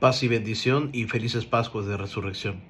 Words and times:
Paz 0.00 0.22
y 0.22 0.28
bendición 0.28 0.88
y 0.94 1.04
felices 1.04 1.44
Pascuas 1.44 1.84
de 1.84 1.98
Resurrección. 1.98 2.62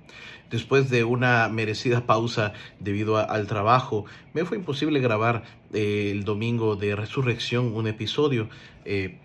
Después 0.50 0.90
de 0.90 1.04
una 1.04 1.49
merecida 1.49 2.04
pausa 2.06 2.54
debido 2.80 3.18
al 3.18 3.46
trabajo, 3.46 4.04
me 4.34 4.45
fue 4.45 4.56
imposible 4.56 4.99
grabar 4.99 5.45
eh, 5.72 6.11
el 6.11 6.24
domingo 6.24 6.74
de 6.74 6.96
Resurrección 6.96 7.72
un 7.72 7.87
episodio. 7.87 8.48
Eh, 8.85 9.19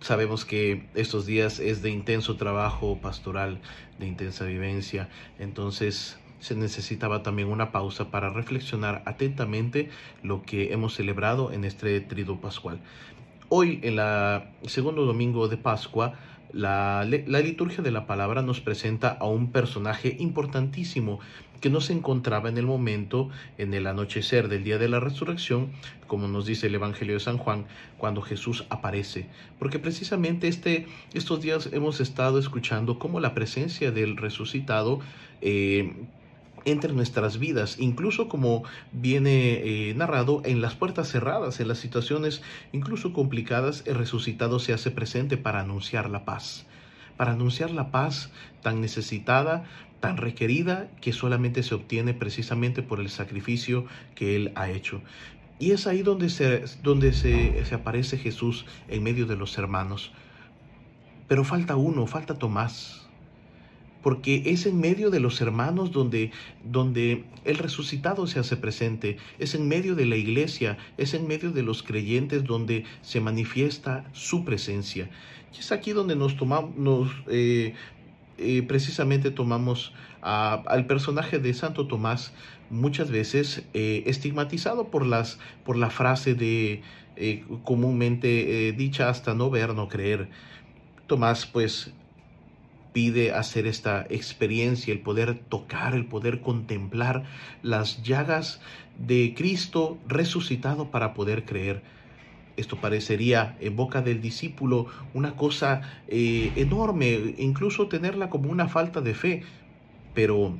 sabemos 0.00 0.44
que 0.44 0.86
estos 0.94 1.24
días 1.24 1.58
es 1.58 1.80
de 1.80 1.88
intenso 1.88 2.36
trabajo 2.36 2.98
pastoral, 3.00 3.58
de 3.98 4.06
intensa 4.06 4.44
vivencia, 4.44 5.08
entonces 5.38 6.18
se 6.40 6.54
necesitaba 6.54 7.22
también 7.22 7.48
una 7.48 7.72
pausa 7.72 8.10
para 8.10 8.28
reflexionar 8.28 9.02
atentamente 9.06 9.88
lo 10.22 10.42
que 10.42 10.74
hemos 10.74 10.94
celebrado 10.94 11.50
en 11.52 11.64
este 11.64 12.00
trido 12.02 12.38
pascual. 12.38 12.80
Hoy, 13.48 13.78
en 13.84 13.94
la 13.94 14.50
segundo 14.66 15.04
domingo 15.04 15.46
de 15.46 15.56
Pascua, 15.56 16.14
la, 16.52 17.04
liturgia 17.04 17.80
de 17.80 17.92
la 17.92 18.04
palabra 18.04 18.42
nos 18.42 18.60
presenta 18.60 19.10
a 19.10 19.26
un 19.26 19.52
personaje 19.52 20.16
importantísimo 20.18 21.20
que 21.60 21.70
no 21.70 21.80
se 21.80 21.92
encontraba 21.92 22.48
en 22.48 22.58
el 22.58 22.66
momento, 22.66 23.28
en 23.56 23.72
el 23.72 23.86
anochecer 23.86 24.48
del 24.48 24.64
día 24.64 24.78
de 24.78 24.88
la 24.88 24.98
resurrección, 24.98 25.68
como 26.08 26.26
nos 26.26 26.44
dice 26.44 26.66
el 26.66 26.74
Evangelio 26.74 27.14
de 27.14 27.20
San 27.20 27.38
Juan, 27.38 27.66
cuando 27.98 28.20
Jesús 28.20 28.64
aparece. 28.68 29.28
Porque 29.60 29.78
precisamente 29.78 30.48
este, 30.48 30.88
estos 31.14 31.40
días 31.40 31.70
hemos 31.72 32.00
estado 32.00 32.40
escuchando 32.40 32.98
cómo 32.98 33.20
la 33.20 33.32
presencia 33.32 33.92
del 33.92 34.16
resucitado 34.16 34.98
eh, 35.40 35.92
entre 36.66 36.92
nuestras 36.92 37.38
vidas, 37.38 37.76
incluso 37.78 38.28
como 38.28 38.64
viene 38.92 39.90
eh, 39.90 39.94
narrado 39.94 40.42
en 40.44 40.60
las 40.60 40.74
puertas 40.74 41.08
cerradas, 41.08 41.60
en 41.60 41.68
las 41.68 41.78
situaciones 41.78 42.42
incluso 42.72 43.12
complicadas, 43.12 43.84
el 43.86 43.94
resucitado 43.94 44.58
se 44.58 44.72
hace 44.72 44.90
presente 44.90 45.36
para 45.36 45.60
anunciar 45.60 46.10
la 46.10 46.24
paz, 46.24 46.66
para 47.16 47.32
anunciar 47.32 47.70
la 47.70 47.92
paz 47.92 48.30
tan 48.62 48.80
necesitada, 48.80 49.64
tan 50.00 50.16
requerida, 50.16 50.90
que 51.00 51.12
solamente 51.12 51.62
se 51.62 51.74
obtiene 51.76 52.14
precisamente 52.14 52.82
por 52.82 53.00
el 53.00 53.10
sacrificio 53.10 53.86
que 54.16 54.34
Él 54.34 54.52
ha 54.56 54.68
hecho. 54.68 55.00
Y 55.60 55.70
es 55.70 55.86
ahí 55.86 56.02
donde 56.02 56.28
se, 56.28 56.64
donde 56.82 57.12
se, 57.12 57.64
se 57.64 57.74
aparece 57.76 58.18
Jesús 58.18 58.66
en 58.88 59.04
medio 59.04 59.26
de 59.26 59.36
los 59.36 59.56
hermanos. 59.56 60.12
Pero 61.28 61.44
falta 61.44 61.76
uno, 61.76 62.06
falta 62.06 62.34
Tomás 62.34 63.05
porque 64.06 64.44
es 64.46 64.66
en 64.66 64.78
medio 64.78 65.10
de 65.10 65.18
los 65.18 65.40
hermanos 65.40 65.90
donde, 65.90 66.30
donde 66.62 67.24
el 67.44 67.58
resucitado 67.58 68.28
se 68.28 68.38
hace 68.38 68.56
presente, 68.56 69.16
es 69.40 69.56
en 69.56 69.66
medio 69.66 69.96
de 69.96 70.06
la 70.06 70.14
iglesia, 70.14 70.78
es 70.96 71.12
en 71.12 71.26
medio 71.26 71.50
de 71.50 71.64
los 71.64 71.82
creyentes 71.82 72.44
donde 72.44 72.84
se 73.02 73.20
manifiesta 73.20 74.04
su 74.12 74.44
presencia. 74.44 75.10
Y 75.52 75.58
es 75.58 75.72
aquí 75.72 75.90
donde 75.90 76.14
nos 76.14 76.36
tomamos, 76.36 77.10
eh, 77.26 77.74
eh, 78.38 78.62
precisamente 78.62 79.32
tomamos 79.32 79.92
al 80.20 80.86
personaje 80.86 81.40
de 81.40 81.52
Santo 81.52 81.88
Tomás 81.88 82.32
muchas 82.70 83.10
veces 83.10 83.64
eh, 83.74 84.04
estigmatizado 84.06 84.86
por, 84.86 85.04
las, 85.04 85.40
por 85.64 85.76
la 85.76 85.90
frase 85.90 86.36
de 86.36 86.80
comúnmente 87.64 88.72
dicha 88.78 89.08
hasta 89.08 89.34
no 89.34 89.50
ver, 89.50 89.74
no 89.74 89.88
creer. 89.88 90.28
Tomás 91.08 91.44
pues 91.44 91.92
pide 92.96 93.32
hacer 93.32 93.66
esta 93.66 94.06
experiencia, 94.08 94.90
el 94.90 95.00
poder 95.00 95.34
tocar, 95.34 95.94
el 95.94 96.06
poder 96.06 96.40
contemplar 96.40 97.24
las 97.62 98.02
llagas 98.02 98.62
de 98.98 99.34
Cristo 99.36 99.98
resucitado 100.08 100.90
para 100.90 101.12
poder 101.12 101.44
creer. 101.44 101.82
Esto 102.56 102.80
parecería 102.80 103.54
en 103.60 103.76
boca 103.76 104.00
del 104.00 104.22
discípulo 104.22 104.86
una 105.12 105.36
cosa 105.36 105.82
eh, 106.08 106.52
enorme, 106.56 107.34
incluso 107.36 107.86
tenerla 107.86 108.30
como 108.30 108.50
una 108.50 108.66
falta 108.66 109.02
de 109.02 109.12
fe, 109.12 109.42
pero 110.14 110.54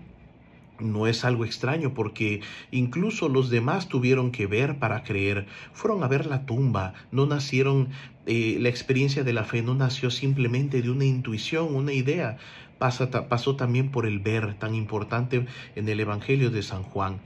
no 0.81 1.07
es 1.07 1.25
algo 1.25 1.45
extraño 1.45 1.95
porque 1.95 2.41
incluso 2.71 3.29
los 3.29 3.51
demás 3.51 3.89
tuvieron 3.89 4.31
que 4.31 4.47
ver 4.47 4.79
para 4.79 5.03
creer. 5.03 5.47
Fueron 5.73 6.03
a 6.03 6.09
ver 6.09 6.27
la 6.27 6.47
tumba, 6.47 6.95
no 7.11 7.27
nacieron, 7.27 7.89
eh, 8.27 8.59
la 8.61 8.69
experiencia 8.69 9.25
de 9.25 9.33
la 9.33 9.45
fe 9.45 9.63
no 9.63 9.75
nació 9.75 10.11
simplemente 10.11 10.83
de 10.83 10.91
una 10.91 11.05
intuición, 11.05 11.75
una 11.75 11.93
idea. 11.93 12.39
pasó 12.79 13.57
también 13.57 13.91
por 13.91 14.07
el 14.07 14.19
ver 14.19 14.55
tan 14.55 14.75
importante 14.75 15.47
en 15.75 15.89
el 15.89 16.01
Evangelio 16.01 16.51
de 16.51 16.63
San 16.63 16.83
Juan 16.83 17.21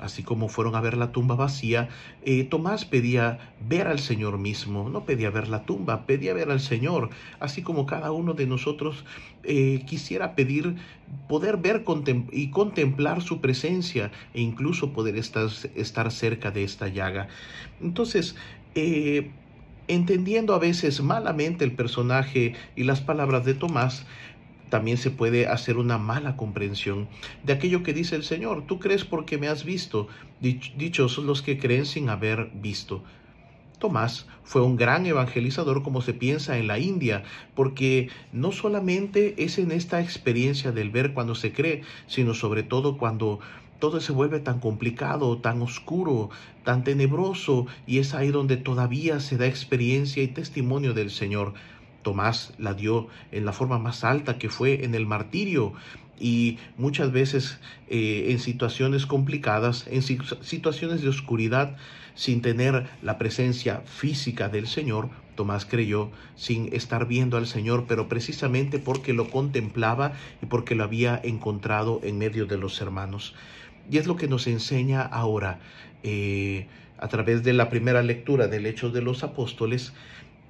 así 0.00 0.22
como 0.22 0.48
fueron 0.48 0.74
a 0.74 0.80
ver 0.80 0.96
la 0.96 1.12
tumba 1.12 1.34
vacía, 1.34 1.88
eh, 2.24 2.44
Tomás 2.44 2.84
pedía 2.84 3.52
ver 3.68 3.86
al 3.86 3.98
Señor 3.98 4.38
mismo, 4.38 4.88
no 4.88 5.04
pedía 5.04 5.30
ver 5.30 5.48
la 5.48 5.64
tumba, 5.64 6.06
pedía 6.06 6.34
ver 6.34 6.50
al 6.50 6.60
Señor, 6.60 7.10
así 7.40 7.62
como 7.62 7.86
cada 7.86 8.12
uno 8.12 8.34
de 8.34 8.46
nosotros 8.46 9.04
eh, 9.44 9.82
quisiera 9.86 10.34
pedir 10.34 10.76
poder 11.28 11.56
ver 11.58 11.84
y 12.32 12.50
contemplar 12.50 13.22
su 13.22 13.40
presencia 13.40 14.10
e 14.34 14.40
incluso 14.40 14.92
poder 14.92 15.16
estar, 15.16 16.10
cerca 16.10 16.50
de 16.50 16.64
esta 16.64 16.88
llaga. 16.88 17.28
Entonces, 17.80 18.34
eh, 18.74 19.30
entendiendo 19.88 20.54
a 20.54 20.58
veces 20.58 21.02
malamente 21.02 21.64
el 21.64 21.72
personaje 21.72 22.54
y 22.76 22.84
las 22.84 23.00
palabras 23.00 23.44
de 23.44 23.54
Tomás, 23.54 24.06
también 24.72 24.96
se 24.96 25.10
puede 25.10 25.48
hacer 25.48 25.76
una 25.76 25.98
mala 25.98 26.34
comprensión 26.34 27.06
de 27.42 27.52
aquello 27.52 27.82
que 27.82 27.92
dice 27.92 28.16
el 28.16 28.24
Señor. 28.24 28.64
Tú 28.66 28.78
crees 28.78 29.04
porque 29.04 29.36
me 29.36 29.48
has 29.48 29.66
visto. 29.66 30.08
Dichos 30.40 31.12
son 31.12 31.26
los 31.26 31.42
que 31.42 31.58
creen 31.58 31.84
sin 31.84 32.08
haber 32.08 32.50
visto. 32.54 33.04
Tomás 33.78 34.26
fue 34.44 34.62
un 34.62 34.76
gran 34.78 35.04
evangelizador 35.04 35.82
como 35.82 36.00
se 36.00 36.14
piensa 36.14 36.56
en 36.56 36.68
la 36.68 36.78
India, 36.78 37.22
porque 37.54 38.08
no 38.32 38.50
solamente 38.50 39.34
es 39.44 39.58
en 39.58 39.72
esta 39.72 40.00
experiencia 40.00 40.72
del 40.72 40.88
ver 40.88 41.12
cuando 41.12 41.34
se 41.34 41.52
cree, 41.52 41.82
sino 42.06 42.32
sobre 42.32 42.62
todo 42.62 42.96
cuando 42.96 43.40
todo 43.78 44.00
se 44.00 44.12
vuelve 44.12 44.40
tan 44.40 44.58
complicado, 44.58 45.36
tan 45.36 45.60
oscuro, 45.60 46.30
tan 46.64 46.82
tenebroso, 46.82 47.66
y 47.86 47.98
es 47.98 48.14
ahí 48.14 48.30
donde 48.30 48.56
todavía 48.56 49.20
se 49.20 49.36
da 49.36 49.46
experiencia 49.46 50.22
y 50.22 50.28
testimonio 50.28 50.94
del 50.94 51.10
Señor. 51.10 51.52
Tomás 52.02 52.52
la 52.58 52.74
dio 52.74 53.08
en 53.30 53.44
la 53.44 53.52
forma 53.52 53.78
más 53.78 54.04
alta 54.04 54.38
que 54.38 54.48
fue 54.48 54.84
en 54.84 54.94
el 54.94 55.06
martirio 55.06 55.72
y 56.20 56.58
muchas 56.76 57.10
veces 57.10 57.58
eh, 57.88 58.26
en 58.28 58.38
situaciones 58.38 59.06
complicadas, 59.06 59.86
en 59.88 60.02
situaciones 60.02 61.02
de 61.02 61.08
oscuridad, 61.08 61.76
sin 62.14 62.42
tener 62.42 62.86
la 63.02 63.18
presencia 63.18 63.82
física 63.86 64.48
del 64.48 64.66
Señor, 64.66 65.08
Tomás 65.34 65.64
creyó 65.64 66.10
sin 66.36 66.72
estar 66.74 67.06
viendo 67.06 67.36
al 67.38 67.46
Señor, 67.46 67.86
pero 67.88 68.08
precisamente 68.08 68.78
porque 68.78 69.14
lo 69.14 69.30
contemplaba 69.30 70.12
y 70.42 70.46
porque 70.46 70.74
lo 70.74 70.84
había 70.84 71.20
encontrado 71.24 72.00
en 72.02 72.18
medio 72.18 72.46
de 72.46 72.58
los 72.58 72.80
hermanos. 72.80 73.34
Y 73.90 73.96
es 73.96 74.06
lo 74.06 74.16
que 74.16 74.28
nos 74.28 74.46
enseña 74.46 75.02
ahora 75.02 75.58
eh, 76.02 76.66
a 76.98 77.08
través 77.08 77.42
de 77.42 77.54
la 77.54 77.70
primera 77.70 78.02
lectura 78.02 78.46
del 78.46 78.66
Hechos 78.66 78.92
de 78.92 79.02
los 79.02 79.24
Apóstoles, 79.24 79.92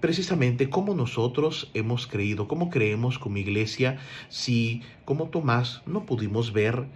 precisamente 0.03 0.69
cómo 0.69 0.95
nosotros 0.95 1.71
hemos 1.75 2.07
creído, 2.07 2.49
cómo 2.49 2.69
creemos 2.69 3.19
como 3.21 3.39
iglesia, 3.39 3.99
si 4.29 4.83
como 5.05 5.29
Tomás 5.29 5.81
no 5.87 6.05
pudimos 6.05 6.53
ver 6.53 6.87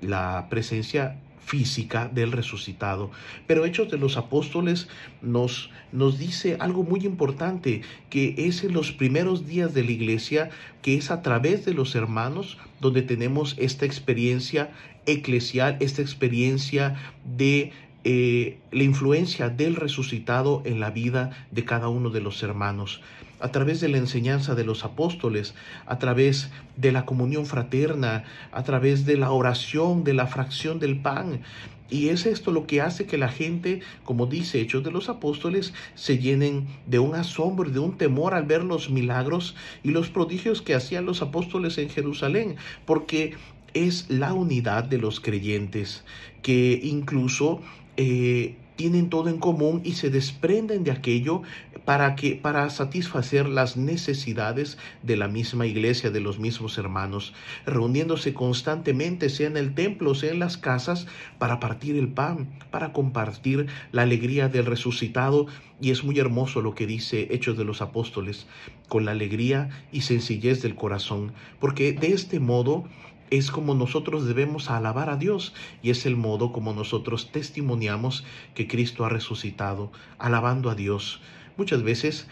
la 0.00 0.46
presencia 0.48 1.20
física 1.44 2.08
del 2.08 2.30
resucitado. 2.30 3.10
Pero 3.48 3.66
Hechos 3.66 3.90
de 3.90 3.98
los 3.98 4.16
Apóstoles 4.16 4.86
nos, 5.22 5.70
nos 5.90 6.20
dice 6.20 6.56
algo 6.60 6.84
muy 6.84 7.00
importante, 7.00 7.82
que 8.10 8.34
es 8.38 8.62
en 8.62 8.72
los 8.72 8.92
primeros 8.92 9.44
días 9.44 9.74
de 9.74 9.82
la 9.82 9.90
iglesia, 9.90 10.50
que 10.82 10.94
es 10.96 11.10
a 11.10 11.20
través 11.20 11.64
de 11.64 11.74
los 11.74 11.96
hermanos 11.96 12.58
donde 12.80 13.02
tenemos 13.02 13.56
esta 13.58 13.86
experiencia 13.86 14.70
eclesial, 15.04 15.76
esta 15.80 16.00
experiencia 16.00 16.94
de 17.36 17.72
eh, 18.04 18.58
la 18.72 18.82
influencia 18.82 19.48
del 19.48 19.76
resucitado 19.76 20.62
en 20.64 20.80
la 20.80 20.90
vida 20.90 21.46
de 21.52 21.64
cada 21.64 21.88
uno 21.88 22.10
de 22.10 22.20
los 22.20 22.42
hermanos, 22.42 23.00
a 23.38 23.52
través 23.52 23.80
de 23.80 23.88
la 23.88 23.98
enseñanza 23.98 24.54
de 24.54 24.64
los 24.64 24.84
apóstoles, 24.84 25.54
a 25.86 25.98
través 25.98 26.50
de 26.76 26.90
la 26.90 27.04
comunión 27.04 27.46
fraterna, 27.46 28.24
a 28.50 28.64
través 28.64 29.06
de 29.06 29.16
la 29.16 29.30
oración, 29.30 30.02
de 30.04 30.14
la 30.14 30.26
fracción 30.26 30.80
del 30.80 31.00
pan. 31.00 31.42
Y 31.90 32.08
es 32.08 32.26
esto 32.26 32.52
lo 32.52 32.66
que 32.66 32.80
hace 32.80 33.06
que 33.06 33.18
la 33.18 33.28
gente, 33.28 33.82
como 34.02 34.26
dice 34.26 34.60
Hechos 34.60 34.82
de 34.82 34.90
los 34.90 35.08
Apóstoles, 35.08 35.74
se 35.94 36.18
llenen 36.18 36.66
de 36.86 36.98
un 36.98 37.14
asombro, 37.14 37.70
de 37.70 37.78
un 37.78 37.98
temor 37.98 38.34
al 38.34 38.46
ver 38.46 38.64
los 38.64 38.90
milagros 38.90 39.54
y 39.84 39.90
los 39.90 40.08
prodigios 40.08 40.62
que 40.62 40.74
hacían 40.74 41.04
los 41.04 41.20
apóstoles 41.22 41.78
en 41.78 41.90
Jerusalén, 41.90 42.56
porque 42.86 43.34
es 43.74 44.08
la 44.08 44.32
unidad 44.32 44.84
de 44.84 44.98
los 44.98 45.20
creyentes 45.20 46.04
que 46.42 46.80
incluso 46.82 47.60
eh, 47.96 48.56
tienen 48.76 49.10
todo 49.10 49.28
en 49.28 49.38
común 49.38 49.82
y 49.84 49.92
se 49.92 50.10
desprenden 50.10 50.82
de 50.82 50.90
aquello 50.90 51.42
para 51.84 52.14
que 52.16 52.36
para 52.36 52.68
satisfacer 52.70 53.48
las 53.48 53.76
necesidades 53.76 54.78
de 55.02 55.16
la 55.16 55.28
misma 55.28 55.66
iglesia, 55.66 56.10
de 56.10 56.20
los 56.20 56.38
mismos 56.38 56.78
hermanos, 56.78 57.34
reuniéndose 57.66 58.34
constantemente, 58.34 59.28
sea 59.28 59.48
en 59.48 59.56
el 59.56 59.74
templo, 59.74 60.14
sea 60.14 60.32
en 60.32 60.38
las 60.38 60.56
casas, 60.56 61.06
para 61.38 61.60
partir 61.60 61.96
el 61.96 62.08
pan, 62.08 62.48
para 62.70 62.92
compartir 62.92 63.66
la 63.90 64.02
alegría 64.02 64.48
del 64.48 64.66
resucitado. 64.66 65.46
Y 65.80 65.90
es 65.90 66.04
muy 66.04 66.18
hermoso 66.18 66.62
lo 66.62 66.74
que 66.74 66.86
dice 66.86 67.28
Hechos 67.30 67.58
de 67.58 67.64
los 67.64 67.82
Apóstoles, 67.82 68.46
con 68.88 69.04
la 69.04 69.10
alegría 69.10 69.70
y 69.90 70.02
sencillez 70.02 70.62
del 70.62 70.76
corazón, 70.76 71.32
porque 71.60 71.92
de 71.92 72.08
este 72.08 72.40
modo 72.40 72.84
es 73.32 73.50
como 73.50 73.74
nosotros 73.74 74.26
debemos 74.26 74.68
alabar 74.68 75.08
a 75.08 75.16
Dios 75.16 75.54
y 75.82 75.88
es 75.88 76.04
el 76.04 76.16
modo 76.16 76.52
como 76.52 76.74
nosotros 76.74 77.32
testimoniamos 77.32 78.24
que 78.54 78.68
Cristo 78.68 79.06
ha 79.06 79.08
resucitado, 79.08 79.90
alabando 80.18 80.68
a 80.68 80.74
Dios. 80.74 81.22
Muchas 81.56 81.82
veces 81.82 82.28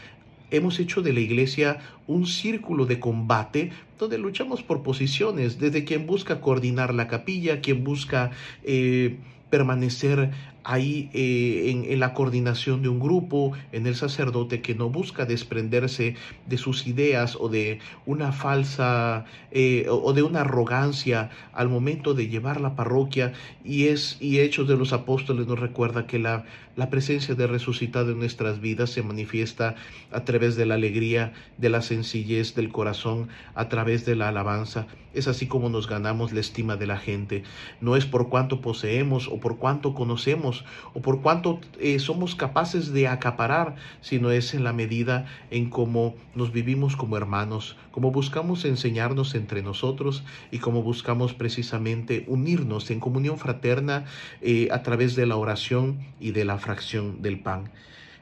hemos 0.51 0.79
hecho 0.79 1.01
de 1.01 1.15
la 1.15 1.21
iglesia 1.21 1.79
un 2.07 2.27
círculo 2.27 2.85
de 2.85 3.01
combate 3.01 3.73
donde 3.99 4.19
luchamos 4.19 4.63
por 4.63 4.83
posiciones, 4.83 5.59
desde 5.59 5.85
quien 5.85 6.07
busca 6.07 6.43
coordinar 6.43 6.93
la 6.93 7.09
capilla, 7.09 7.63
quien 7.63 7.83
busca 7.83 8.33
eh, 8.63 9.17
permanecer 9.49 10.33
ahí 10.65 11.11
eh, 11.13 11.85
en, 11.89 12.01
la 12.01 12.15
coordinación 12.15 12.83
de 12.83 12.89
un 12.89 13.01
grupo, 13.01 13.53
en 13.73 13.87
el 13.87 13.95
sacerdote 13.95 14.61
que 14.63 14.75
no 14.75 14.91
busca 14.91 15.25
desprenderse 15.25 16.17
de 16.47 16.59
sus 16.59 16.87
ideas 16.87 17.37
o 17.39 17.49
de 17.49 17.79
una 18.07 18.33
falsa 18.33 19.25
eh, 19.51 19.87
o 19.89 20.13
de 20.13 20.23
una 20.23 20.43
arrogancia 20.43 21.31
al 21.53 21.69
momento 21.69 22.15
de 22.15 22.29
llevar 22.29 22.61
la 22.61 22.77
parroquia 22.77 23.33
y 23.65 23.89
es 23.89 24.17
y 24.21 24.41
Hechos 24.41 24.69
de 24.69 24.77
los 24.77 24.93
Apóstoles 24.93 25.47
nos 25.47 25.59
recuerda 25.59 26.07
que 26.07 26.19
la, 26.19 26.45
la 26.77 26.89
presencia 26.89 27.35
de 27.35 27.47
resucitado 27.47 28.13
en 28.13 28.19
nuestras 28.19 28.61
vidas 28.61 28.91
se 28.91 29.03
manifiesta 29.03 29.75
a 30.13 30.25
través 30.25 30.57
de 30.57 30.67
la 30.67 30.75
alegría, 30.75 31.33
de 31.59 31.69
la 31.69 31.83
sencillez 31.83 32.55
del 32.55 32.71
corazón, 32.71 33.29
a 33.55 33.69
través 33.69 34.07
de 34.07 34.17
la 34.17 34.29
alabanza. 34.29 34.87
Es 35.13 35.27
así 35.27 35.47
como 35.47 35.69
nos 35.69 35.89
ganamos 35.89 36.33
la 36.33 36.41
estima 36.41 36.77
de 36.77 36.87
la 36.87 36.97
gente. 36.97 37.43
No 37.81 37.97
es 37.97 38.07
por 38.07 38.29
cuánto 38.29 38.61
poseemos 38.61 39.29
o 39.29 39.41
por 39.41 39.59
cuánto 39.59 39.93
conocemos 39.95 40.50
o 40.95 41.01
por 41.01 41.21
cuánto 41.23 41.61
eh, 41.79 41.99
somos 41.99 42.35
capaces 42.35 42.93
de 42.93 43.09
acaparar, 43.09 43.77
sino 44.01 44.31
es 44.31 44.55
en 44.55 44.65
la 44.65 44.73
medida 44.73 45.27
en 45.51 45.71
cómo 45.71 46.15
nos 46.35 46.53
vivimos 46.53 46.97
como 46.97 47.17
hermanos, 47.17 47.77
como 47.91 48.11
buscamos 48.11 48.65
enseñarnos 48.65 49.35
entre 49.35 49.63
nosotros 49.63 50.25
y 50.51 50.59
como 50.59 50.83
buscamos 50.83 51.35
precisamente 51.35 52.25
unirnos 52.27 52.91
en 52.91 53.01
comunión 53.01 53.39
fraterna 53.39 54.05
eh, 54.41 54.69
a 54.71 54.83
través 54.83 55.17
de 55.17 55.27
la 55.27 55.37
oración 55.37 55.99
y 56.21 56.33
de 56.33 56.45
la 56.45 56.59
fracción 56.59 57.23
del 57.23 57.41
pan. 57.41 57.71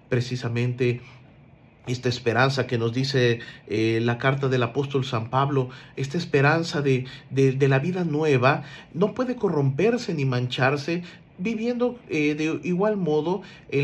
Precisamente 0.09 1.01
esta 1.93 2.09
esperanza 2.09 2.67
que 2.67 2.79
nos 2.79 2.93
dice 2.93 3.41
eh, 3.67 4.01
la 4.03 4.19
carta 4.19 4.49
del 4.49 4.63
apóstol 4.63 5.05
San 5.05 5.31
Pablo, 5.31 5.71
esta 5.97 6.19
esperanza 6.19 6.83
de, 6.83 7.07
de, 7.31 7.69
la 7.69 7.79
vida 7.79 8.05
nueva, 8.05 8.65
no 8.93 9.15
puede 9.15 9.37
corromperse 9.37 10.15
ni 10.15 10.25
mancharse 10.25 11.03
viviendo 11.39 11.99
eh, 12.09 12.35
de 12.35 12.61
igual 12.65 12.97
modo 12.97 13.43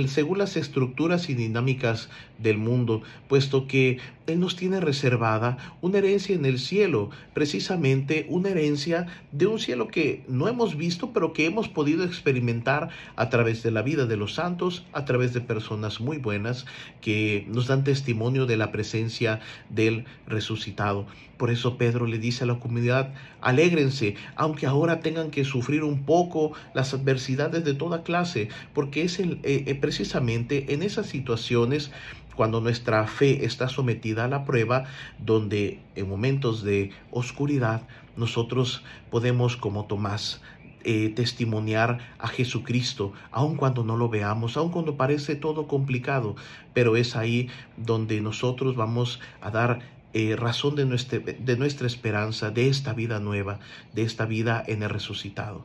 según 0.09 0.39
las 0.39 0.57
estructuras 0.57 1.29
y 1.29 1.35
dinámicas 1.35 2.09
del 2.39 2.59
mundo, 2.59 3.03
puesto 3.29 3.67
que 3.67 3.99
Él 4.27 4.41
nos 4.41 4.57
tiene 4.57 4.81
reservada 4.81 5.57
una 5.81 5.99
herencia 5.99 6.35
en 6.35 6.45
el 6.45 6.59
cielo, 6.59 7.11
precisamente 7.33 8.27
una 8.29 8.51
herencia 8.51 9.07
de 9.33 9.47
un 9.47 9.59
cielo 9.59 9.89
que 9.89 10.25
no 10.29 10.49
hemos 10.49 10.77
visto, 10.77 11.13
pero 11.13 11.33
que 11.33 11.47
hemos 11.47 11.69
podido 11.69 12.05
experimentar 12.05 12.91
a 13.17 13.31
través 13.31 13.63
de 13.63 13.71
la 13.71 13.83
vida 13.83 14.07
de 14.07 14.17
los 14.17 14.35
santos, 14.35 14.85
a 14.93 15.05
través 15.05 15.33
de 15.33 15.41
personas 15.41 16.01
muy 16.01 16.19
buenas 16.19 16.67
que 17.01 17.47
nos 17.49 17.69
dan 17.69 17.85
testimonio 17.85 18.47
de 18.47 18.57
la 18.57 18.73
presencia 18.73 19.41
del 19.71 20.05
resucitado. 20.27 21.07
Por 21.37 21.51
eso 21.51 21.79
Pedro 21.79 22.07
le 22.07 22.19
dice 22.19 22.45
a 22.45 22.47
la 22.47 22.61
comunidad, 22.61 23.13
alégrense, 23.45 24.17
aunque 24.35 24.67
ahora 24.67 25.01
tengan 25.01 25.31
que 25.31 25.45
sufrir 25.45 25.85
un 25.85 26.05
poco 26.05 26.53
las 26.73 26.95
adversidades 26.95 27.65
de 27.65 27.75
toda 27.75 28.03
clase, 28.03 28.49
porque 28.73 29.03
es 29.03 29.21
el, 29.21 29.39
eh, 29.43 29.65
eh, 29.67 29.75
precisamente 29.75 30.73
en 30.73 30.83
esas 30.83 31.07
situaciones 31.07 31.93
cuando 32.35 32.61
nuestra 32.61 33.07
fe 33.07 33.45
está 33.45 33.69
sometida 33.69 34.25
a 34.25 34.29
la 34.29 34.45
prueba, 34.45 34.85
donde 35.19 35.79
en 35.95 36.09
momentos 36.09 36.65
de 36.65 36.91
oscuridad 37.13 37.83
nosotros 38.17 38.83
podemos, 39.11 39.57
como 39.57 39.85
Tomás, 39.85 40.41
eh, 40.87 41.13
testimoniar 41.15 41.99
a 42.19 42.29
Jesucristo, 42.29 43.13
aun 43.31 43.57
cuando 43.57 43.85
no 43.85 43.97
lo 43.97 44.09
veamos, 44.09 44.57
aun 44.57 44.71
cuando 44.71 44.97
parece 44.97 45.37
todo 45.37 45.67
complicado, 45.67 46.37
pero 46.75 46.97
es 46.97 47.17
ahí 47.17 47.49
donde 47.77 48.21
nosotros 48.21 48.77
vamos 48.77 49.21
a 49.41 49.51
dar 49.51 49.81
eh, 50.15 50.37
razón 50.37 50.77
de 50.77 50.87
nuestra, 50.87 51.19
de 51.19 51.57
nuestra 51.57 51.87
esperanza, 51.87 52.51
de 52.51 52.69
esta 52.69 52.93
vida 52.93 53.19
nueva, 53.19 53.59
de 53.93 54.03
esta 54.03 54.27
vida 54.27 54.63
en 54.67 54.85
el 54.85 54.91
resucitado. 54.91 55.65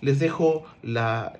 Les 0.00 0.20
dejo 0.20 0.64
la, 0.82 1.36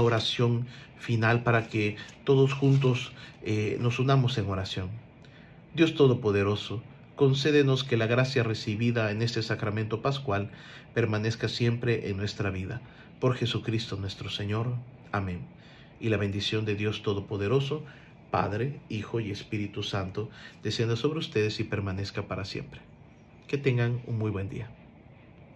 oración 0.00 0.66
final 0.98 1.42
para 1.42 1.68
que 1.68 1.96
todos 2.22 2.54
juntos 2.54 3.12
eh, 3.42 3.76
nos 3.80 3.98
unamos 3.98 4.38
en 4.38 4.48
oración. 4.48 4.88
Dios 5.74 5.94
Todopoderoso, 5.94 6.80
concédenos 7.16 7.82
que 7.84 7.96
la 7.96 8.06
gracia 8.06 8.44
recibida 8.44 9.10
en 9.10 9.20
este 9.20 9.42
sacramento 9.42 10.00
pascual 10.00 10.50
permanezca 10.94 11.48
siempre 11.48 12.08
en 12.08 12.16
nuestra 12.16 12.50
vida. 12.50 12.80
Por 13.20 13.34
Jesucristo 13.34 13.96
nuestro 13.96 14.30
Señor. 14.30 14.74
Amén. 15.12 15.40
Y 16.00 16.08
la 16.08 16.16
bendición 16.16 16.64
de 16.64 16.76
Dios 16.76 17.02
Todopoderoso, 17.02 17.84
Padre, 18.30 18.80
Hijo 18.88 19.20
y 19.20 19.30
Espíritu 19.30 19.82
Santo, 19.82 20.30
descienda 20.62 20.96
sobre 20.96 21.18
ustedes 21.18 21.60
y 21.60 21.64
permanezca 21.64 22.28
para 22.28 22.44
siempre. 22.44 22.80
Que 23.46 23.58
tengan 23.58 24.02
un 24.06 24.18
muy 24.18 24.30
buen 24.30 24.48
día. 24.48 24.77